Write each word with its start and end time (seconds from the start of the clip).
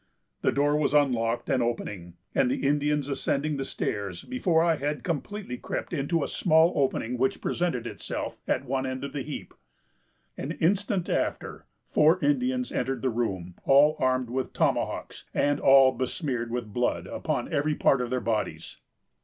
"The 0.41 0.51
door 0.51 0.75
was 0.75 0.95
unlocked 0.95 1.47
and 1.47 1.61
opening, 1.61 2.15
and 2.33 2.49
the 2.49 2.65
Indians 2.65 3.07
ascending 3.07 3.57
the 3.57 3.63
stairs, 3.63 4.23
before 4.23 4.63
I 4.63 4.77
had 4.77 5.03
completely 5.03 5.57
crept 5.57 5.93
into 5.93 6.23
a 6.23 6.27
small 6.27 6.73
opening 6.75 7.19
which 7.19 7.39
presented 7.39 7.85
itself 7.85 8.39
at 8.47 8.65
one 8.65 8.87
end 8.87 9.03
of 9.03 9.13
the 9.13 9.21
heap. 9.21 9.53
An 10.37 10.53
instant 10.53 11.07
after, 11.07 11.67
four 11.85 12.17
Indians 12.23 12.71
entered 12.71 13.03
the 13.03 13.11
room, 13.11 13.53
all 13.63 13.95
armed 13.99 14.31
with 14.31 14.53
tomahawks, 14.53 15.25
and 15.35 15.59
all 15.59 15.91
besmeared 15.91 16.49
with 16.49 16.73
blood, 16.73 17.05
upon 17.05 17.53
every 17.53 17.75
part 17.75 18.01
of 18.01 18.09
their 18.09 18.19
bodies. 18.19 18.77